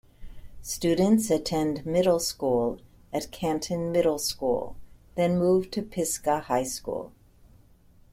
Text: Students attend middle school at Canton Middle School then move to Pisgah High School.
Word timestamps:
Students 0.63 1.29
attend 1.29 1.85
middle 1.85 2.17
school 2.19 2.79
at 3.13 3.29
Canton 3.31 3.91
Middle 3.91 4.17
School 4.17 4.75
then 5.13 5.37
move 5.37 5.69
to 5.69 5.83
Pisgah 5.83 6.39
High 6.39 6.63
School. 6.63 7.11